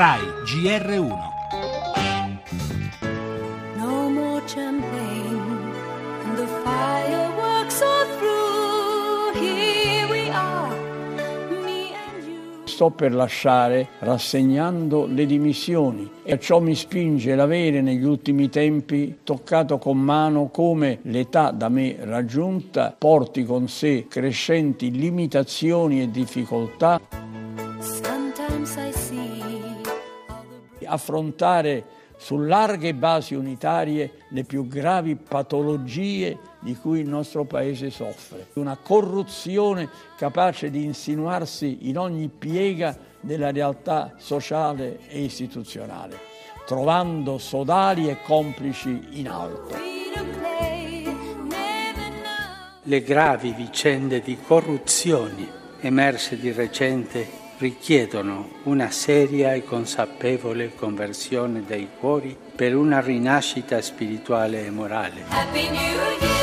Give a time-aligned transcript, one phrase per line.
[0.00, 1.18] RAI GR1
[3.76, 5.74] No more champagne
[6.24, 9.38] and the fireworks are through.
[9.38, 10.74] Here we are,
[11.62, 12.62] me and you.
[12.64, 19.76] Sto per lasciare rassegnando le dimissioni e ciò mi spinge l'avere negli ultimi tempi toccato
[19.76, 26.98] con mano come l'età da me raggiunta porti con sé crescenti limitazioni e difficoltà
[27.80, 28.89] Sometimes I
[30.90, 38.48] affrontare su larghe basi unitarie le più gravi patologie di cui il nostro Paese soffre.
[38.54, 46.18] Una corruzione capace di insinuarsi in ogni piega della realtà sociale e istituzionale,
[46.66, 49.74] trovando sodali e complici in alto.
[52.82, 55.48] Le gravi vicende di corruzioni
[55.80, 57.26] emerse di recente
[57.60, 66.39] richiedono una seria e consapevole conversione dei cuori per una rinascita spirituale e morale.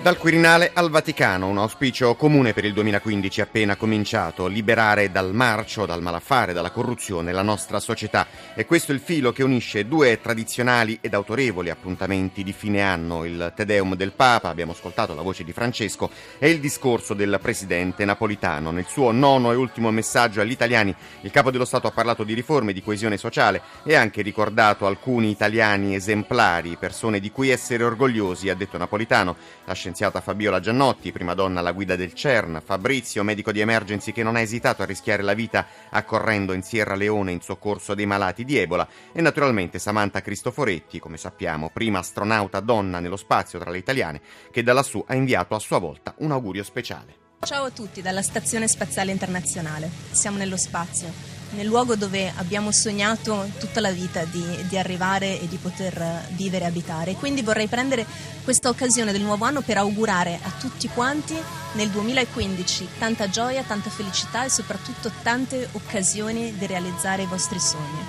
[0.00, 5.86] Dal Quirinale al Vaticano, un auspicio comune per il 2015 appena cominciato, liberare dal marcio,
[5.86, 8.28] dal malaffare, dalla corruzione la nostra società.
[8.54, 13.24] E questo è il filo che unisce due tradizionali ed autorevoli appuntamenti di fine anno,
[13.24, 17.36] il Te Deum del Papa, abbiamo ascoltato la voce di Francesco, e il discorso del
[17.42, 18.70] presidente Napolitano.
[18.70, 22.34] Nel suo nono e ultimo messaggio agli italiani, il capo dello Stato ha parlato di
[22.34, 27.82] riforme, di coesione sociale e ha anche ricordato alcuni italiani esemplari, persone di cui essere
[27.82, 33.24] orgogliosi, ha detto Napolitano, la scienziata Fabiola Giannotti, prima donna alla guida del CERN, Fabrizio,
[33.24, 37.32] medico di emergency che non ha esitato a rischiare la vita accorrendo in Sierra Leone
[37.32, 43.00] in soccorso dei malati di Ebola e naturalmente Samantha Cristoforetti, come sappiamo, prima astronauta donna
[43.00, 46.64] nello spazio tra le italiane, che da lassù ha inviato a sua volta un augurio
[46.64, 47.14] speciale.
[47.40, 49.88] Ciao a tutti dalla Stazione Spaziale Internazionale.
[50.10, 51.10] Siamo nello spazio,
[51.50, 56.64] nel luogo dove abbiamo sognato tutta la vita di, di arrivare e di poter vivere
[56.64, 57.14] e abitare.
[57.14, 58.06] Quindi vorrei prendere
[58.44, 61.36] questa occasione del nuovo anno per augurare a tutti quanti
[61.72, 68.04] nel 2015 tanta gioia, tanta felicità e soprattutto tante occasioni di realizzare i vostri sogni.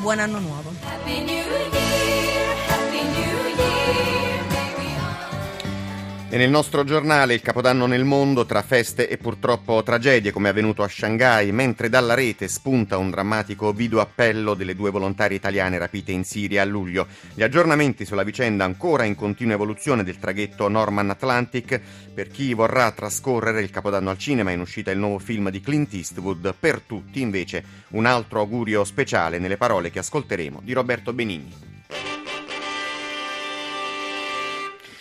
[0.00, 0.72] Buon anno nuovo!
[6.32, 10.50] E nel nostro giornale il capodanno nel mondo tra feste e purtroppo tragedie come è
[10.52, 15.76] avvenuto a Shanghai, mentre dalla rete spunta un drammatico video appello delle due volontarie italiane
[15.76, 17.06] rapite in Siria a luglio.
[17.34, 21.78] Gli aggiornamenti sulla vicenda ancora in continua evoluzione del traghetto Norman Atlantic.
[22.14, 25.92] Per chi vorrà trascorrere il capodanno al cinema in uscita il nuovo film di Clint
[25.92, 26.54] Eastwood.
[26.58, 31.71] Per tutti invece un altro augurio speciale nelle parole che ascolteremo di Roberto Benigni.